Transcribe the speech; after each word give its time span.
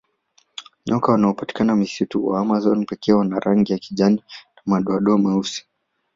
Nyoka 0.85 1.11
wanaopatikana 1.11 1.75
msitu 1.75 2.27
wa 2.27 2.39
amazon 2.39 2.85
pekee 2.85 3.13
wana 3.13 3.39
rangi 3.39 3.71
ya 3.71 3.77
kijani 3.79 4.23
na 4.55 4.61
madoa 4.65 5.17
meusi 5.17 5.65